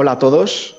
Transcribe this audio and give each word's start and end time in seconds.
Hola 0.00 0.12
a 0.12 0.18
todos. 0.20 0.76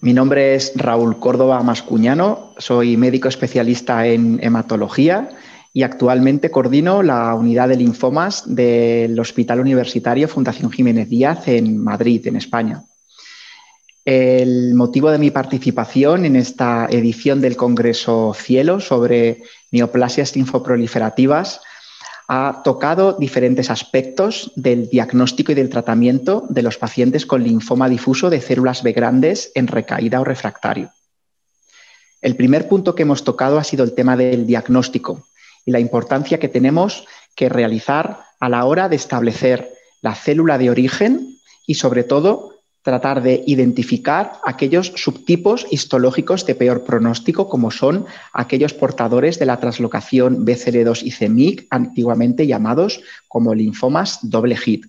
Mi 0.00 0.12
nombre 0.12 0.56
es 0.56 0.72
Raúl 0.74 1.20
Córdoba 1.20 1.62
Mascuñano. 1.62 2.54
Soy 2.58 2.96
médico 2.96 3.28
especialista 3.28 4.04
en 4.04 4.40
hematología 4.42 5.28
y 5.72 5.84
actualmente 5.84 6.50
coordino 6.50 7.04
la 7.04 7.36
unidad 7.36 7.68
de 7.68 7.76
linfomas 7.76 8.52
del 8.52 9.16
Hospital 9.20 9.60
Universitario 9.60 10.26
Fundación 10.26 10.72
Jiménez 10.72 11.08
Díaz 11.08 11.46
en 11.46 11.78
Madrid, 11.78 12.26
en 12.26 12.34
España. 12.34 12.82
El 14.04 14.74
motivo 14.74 15.12
de 15.12 15.18
mi 15.18 15.30
participación 15.30 16.24
en 16.24 16.34
esta 16.34 16.88
edición 16.90 17.40
del 17.40 17.56
Congreso 17.56 18.34
Cielo 18.34 18.80
sobre 18.80 19.44
neoplasias 19.70 20.34
linfoproliferativas 20.34 21.60
ha 22.28 22.60
tocado 22.62 23.14
diferentes 23.14 23.70
aspectos 23.70 24.52
del 24.54 24.90
diagnóstico 24.90 25.52
y 25.52 25.54
del 25.54 25.70
tratamiento 25.70 26.44
de 26.50 26.62
los 26.62 26.76
pacientes 26.76 27.24
con 27.24 27.42
linfoma 27.42 27.88
difuso 27.88 28.28
de 28.28 28.42
células 28.42 28.82
B 28.82 28.92
grandes 28.92 29.50
en 29.54 29.66
recaída 29.66 30.20
o 30.20 30.24
refractario. 30.24 30.92
El 32.20 32.36
primer 32.36 32.68
punto 32.68 32.94
que 32.94 33.02
hemos 33.02 33.24
tocado 33.24 33.58
ha 33.58 33.64
sido 33.64 33.82
el 33.82 33.94
tema 33.94 34.16
del 34.16 34.46
diagnóstico 34.46 35.26
y 35.64 35.70
la 35.70 35.80
importancia 35.80 36.38
que 36.38 36.48
tenemos 36.48 37.06
que 37.34 37.48
realizar 37.48 38.20
a 38.40 38.48
la 38.50 38.66
hora 38.66 38.90
de 38.90 38.96
establecer 38.96 39.72
la 40.02 40.14
célula 40.14 40.58
de 40.58 40.70
origen 40.70 41.38
y 41.66 41.74
sobre 41.74 42.04
todo 42.04 42.47
tratar 42.82 43.22
de 43.22 43.42
identificar 43.46 44.32
aquellos 44.44 44.92
subtipos 44.96 45.66
histológicos 45.70 46.46
de 46.46 46.54
peor 46.54 46.84
pronóstico, 46.84 47.48
como 47.48 47.70
son 47.70 48.06
aquellos 48.32 48.74
portadores 48.74 49.38
de 49.38 49.46
la 49.46 49.58
translocación 49.60 50.46
BCL2 50.46 51.02
y 51.02 51.10
CEMIC, 51.10 51.66
antiguamente 51.70 52.46
llamados 52.46 53.00
como 53.28 53.54
linfomas 53.54 54.20
doble 54.22 54.56
hit. 54.56 54.86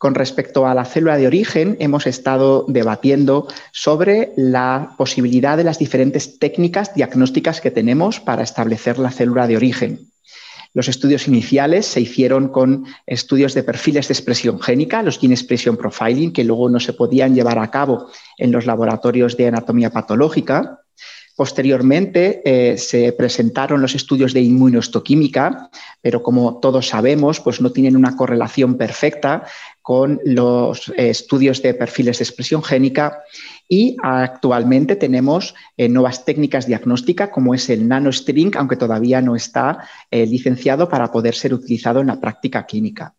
Con 0.00 0.14
respecto 0.14 0.66
a 0.66 0.74
la 0.74 0.86
célula 0.86 1.18
de 1.18 1.26
origen, 1.26 1.76
hemos 1.78 2.06
estado 2.06 2.64
debatiendo 2.66 3.46
sobre 3.70 4.32
la 4.34 4.94
posibilidad 4.96 5.58
de 5.58 5.64
las 5.64 5.78
diferentes 5.78 6.38
técnicas 6.38 6.94
diagnósticas 6.94 7.60
que 7.60 7.70
tenemos 7.70 8.18
para 8.18 8.42
establecer 8.42 8.98
la 8.98 9.10
célula 9.10 9.46
de 9.46 9.58
origen. 9.58 10.10
Los 10.72 10.88
estudios 10.88 11.26
iniciales 11.26 11.86
se 11.86 12.00
hicieron 12.00 12.48
con 12.48 12.86
estudios 13.06 13.54
de 13.54 13.64
perfiles 13.64 14.06
de 14.06 14.14
expresión 14.14 14.60
génica, 14.60 15.02
los 15.02 15.18
Gene 15.18 15.34
Expression 15.34 15.76
Profiling, 15.76 16.32
que 16.32 16.44
luego 16.44 16.70
no 16.70 16.78
se 16.78 16.92
podían 16.92 17.34
llevar 17.34 17.58
a 17.58 17.70
cabo 17.70 18.08
en 18.36 18.52
los 18.52 18.66
laboratorios 18.66 19.36
de 19.36 19.48
anatomía 19.48 19.90
patológica. 19.90 20.80
Posteriormente 21.40 22.42
eh, 22.44 22.76
se 22.76 23.14
presentaron 23.14 23.80
los 23.80 23.94
estudios 23.94 24.34
de 24.34 24.42
inmunohistoquímica, 24.42 25.70
pero 26.02 26.22
como 26.22 26.60
todos 26.60 26.88
sabemos, 26.88 27.40
pues 27.40 27.62
no 27.62 27.72
tienen 27.72 27.96
una 27.96 28.14
correlación 28.14 28.76
perfecta 28.76 29.44
con 29.80 30.20
los 30.26 30.90
eh, 30.90 31.08
estudios 31.08 31.62
de 31.62 31.72
perfiles 31.72 32.18
de 32.18 32.24
expresión 32.24 32.62
génica 32.62 33.22
y 33.66 33.96
actualmente 34.02 34.96
tenemos 34.96 35.54
eh, 35.78 35.88
nuevas 35.88 36.26
técnicas 36.26 36.66
diagnósticas 36.66 37.30
como 37.30 37.54
es 37.54 37.70
el 37.70 37.88
nanostring, 37.88 38.54
aunque 38.58 38.76
todavía 38.76 39.22
no 39.22 39.34
está 39.34 39.88
licenciado 40.10 40.90
para 40.90 41.10
poder 41.10 41.34
ser 41.34 41.54
utilizado 41.54 42.02
en 42.02 42.08
la 42.08 42.20
práctica 42.20 42.66
clínica. 42.66 43.14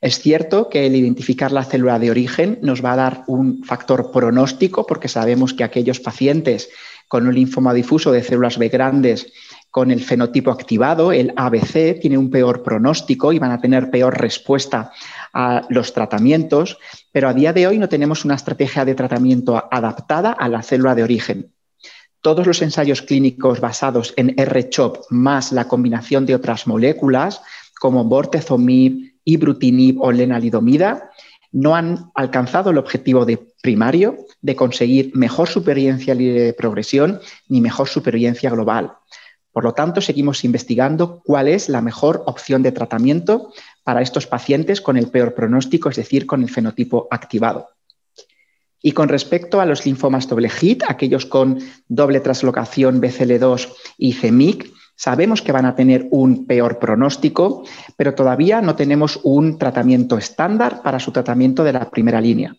Es 0.00 0.18
cierto 0.18 0.68
que 0.68 0.86
el 0.86 0.96
identificar 0.96 1.50
la 1.52 1.64
célula 1.64 1.98
de 1.98 2.10
origen 2.10 2.58
nos 2.62 2.84
va 2.84 2.92
a 2.92 2.96
dar 2.96 3.24
un 3.26 3.64
factor 3.64 4.10
pronóstico 4.10 4.86
porque 4.86 5.08
sabemos 5.08 5.54
que 5.54 5.64
aquellos 5.64 6.00
pacientes 6.00 6.68
con 7.08 7.26
un 7.26 7.34
linfoma 7.34 7.72
difuso 7.74 8.12
de 8.12 8.22
células 8.22 8.58
B 8.58 8.68
grandes 8.68 9.32
con 9.70 9.90
el 9.90 10.00
fenotipo 10.04 10.52
activado, 10.52 11.10
el 11.10 11.32
ABC, 11.34 11.98
tiene 12.00 12.16
un 12.16 12.30
peor 12.30 12.62
pronóstico 12.62 13.32
y 13.32 13.40
van 13.40 13.50
a 13.50 13.60
tener 13.60 13.90
peor 13.90 14.20
respuesta 14.20 14.92
a 15.32 15.62
los 15.68 15.92
tratamientos, 15.92 16.78
pero 17.10 17.28
a 17.28 17.34
día 17.34 17.52
de 17.52 17.66
hoy 17.66 17.78
no 17.78 17.88
tenemos 17.88 18.24
una 18.24 18.36
estrategia 18.36 18.84
de 18.84 18.94
tratamiento 18.94 19.60
adaptada 19.70 20.30
a 20.30 20.48
la 20.48 20.62
célula 20.62 20.94
de 20.94 21.02
origen. 21.02 21.52
Todos 22.20 22.46
los 22.46 22.62
ensayos 22.62 23.02
clínicos 23.02 23.60
basados 23.60 24.14
en 24.16 24.34
R-CHOP 24.38 25.10
más 25.10 25.50
la 25.50 25.66
combinación 25.66 26.24
de 26.24 26.36
otras 26.36 26.68
moléculas 26.68 27.42
como 27.80 28.04
bortezomib, 28.04 29.14
ibrutinib 29.24 30.00
o 30.00 30.12
lenalidomida 30.12 31.10
no 31.54 31.76
han 31.76 32.10
alcanzado 32.16 32.70
el 32.70 32.78
objetivo 32.78 33.24
de 33.24 33.38
primario 33.62 34.26
de 34.42 34.56
conseguir 34.56 35.12
mejor 35.14 35.48
supervivencia 35.48 36.12
libre 36.12 36.42
de 36.42 36.52
progresión 36.52 37.20
ni 37.48 37.60
mejor 37.60 37.88
supervivencia 37.88 38.50
global. 38.50 38.92
Por 39.52 39.62
lo 39.62 39.72
tanto, 39.72 40.00
seguimos 40.00 40.42
investigando 40.42 41.22
cuál 41.24 41.46
es 41.46 41.68
la 41.68 41.80
mejor 41.80 42.24
opción 42.26 42.64
de 42.64 42.72
tratamiento 42.72 43.52
para 43.84 44.02
estos 44.02 44.26
pacientes 44.26 44.80
con 44.80 44.96
el 44.96 45.08
peor 45.10 45.32
pronóstico, 45.34 45.88
es 45.88 45.96
decir, 45.96 46.26
con 46.26 46.42
el 46.42 46.50
fenotipo 46.50 47.06
activado. 47.08 47.68
Y 48.82 48.90
con 48.90 49.08
respecto 49.08 49.60
a 49.60 49.66
los 49.66 49.86
linfomas 49.86 50.28
doble 50.28 50.50
hit, 50.50 50.82
aquellos 50.88 51.24
con 51.24 51.60
doble 51.86 52.18
translocación 52.18 53.00
BCL2 53.00 53.72
y 53.96 54.14
CEMIC, 54.14 54.72
sabemos 54.96 55.42
que 55.42 55.52
van 55.52 55.66
a 55.66 55.74
tener 55.74 56.08
un 56.10 56.46
peor 56.46 56.78
pronóstico, 56.78 57.64
pero 57.96 58.14
todavía 58.14 58.60
no 58.60 58.76
tenemos 58.76 59.20
un 59.22 59.58
tratamiento 59.58 60.18
estándar 60.18 60.82
para 60.82 61.00
su 61.00 61.12
tratamiento 61.12 61.64
de 61.64 61.72
la 61.72 61.90
primera 61.90 62.20
línea 62.20 62.56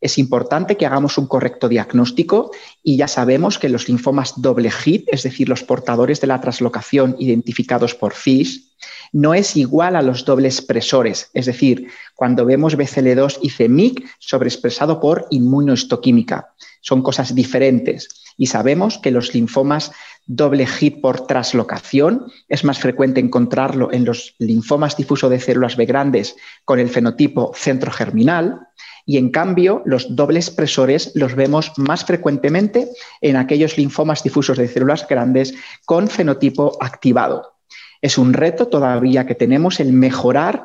es 0.00 0.18
importante 0.18 0.76
que 0.76 0.86
hagamos 0.86 1.18
un 1.18 1.26
correcto 1.26 1.68
diagnóstico 1.68 2.50
y 2.82 2.96
ya 2.96 3.08
sabemos 3.08 3.58
que 3.58 3.68
los 3.68 3.88
linfomas 3.88 4.34
doble 4.40 4.70
hit, 4.70 5.04
es 5.12 5.22
decir, 5.22 5.48
los 5.48 5.62
portadores 5.62 6.20
de 6.20 6.26
la 6.26 6.40
translocación 6.40 7.16
identificados 7.18 7.94
por 7.94 8.12
FIS, 8.12 8.72
no 9.12 9.34
es 9.34 9.56
igual 9.56 9.94
a 9.94 10.02
los 10.02 10.24
dobles 10.24 10.58
expresores, 10.58 11.30
es 11.34 11.46
decir, 11.46 11.88
cuando 12.14 12.44
vemos 12.44 12.76
BCL2 12.76 13.38
y 13.42 13.50
CEMIC 13.50 14.06
sobreexpresado 14.18 15.00
por 15.00 15.26
inmunohistoquímica. 15.30 16.54
Son 16.80 17.02
cosas 17.02 17.34
diferentes 17.34 18.08
y 18.36 18.46
sabemos 18.46 18.98
que 18.98 19.10
los 19.10 19.34
linfomas 19.34 19.92
doble 20.26 20.66
hit 20.66 21.00
por 21.00 21.26
translocación 21.26 22.26
es 22.48 22.64
más 22.64 22.78
frecuente 22.78 23.20
encontrarlo 23.20 23.92
en 23.92 24.04
los 24.04 24.34
linfomas 24.38 24.96
difuso 24.96 25.28
de 25.28 25.40
células 25.40 25.76
B 25.76 25.84
grandes 25.84 26.36
con 26.64 26.78
el 26.78 26.88
fenotipo 26.88 27.52
centrogerminal 27.54 28.68
y 29.04 29.16
en 29.16 29.30
cambio, 29.30 29.82
los 29.84 30.14
dobles 30.14 30.48
expresores 30.48 31.12
los 31.14 31.34
vemos 31.34 31.72
más 31.76 32.04
frecuentemente 32.04 32.88
en 33.20 33.36
aquellos 33.36 33.76
linfomas 33.76 34.22
difusos 34.22 34.58
de 34.58 34.68
células 34.68 35.06
grandes 35.08 35.54
con 35.84 36.08
fenotipo 36.08 36.76
activado. 36.80 37.54
Es 38.00 38.18
un 38.18 38.32
reto 38.32 38.68
todavía 38.68 39.26
que 39.26 39.34
tenemos 39.34 39.80
el 39.80 39.92
mejorar 39.92 40.64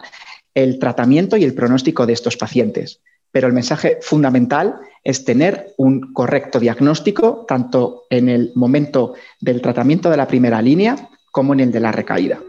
el 0.54 0.80
tratamiento 0.80 1.38
y 1.38 1.44
el 1.44 1.54
pronóstico 1.54 2.06
de 2.06 2.14
estos 2.14 2.36
pacientes. 2.36 3.02
Pero 3.32 3.48
el 3.48 3.54
mensaje 3.54 4.00
fundamental 4.02 4.80
es 5.04 5.24
tener 5.24 5.74
un 5.78 6.14
correcto 6.14 6.60
diagnóstico 6.60 7.46
tanto 7.48 8.06
en 8.10 8.30
el 8.30 8.52
momento 8.56 9.14
del 9.40 9.62
tratamiento 9.62 10.10
de 10.10 10.18
la 10.18 10.28
primera 10.28 10.62
línea 10.62 11.10
como 11.32 11.54
en 11.54 11.60
el 11.60 11.72
de 11.72 11.80
la 11.80 11.92
recaída. 11.92 12.40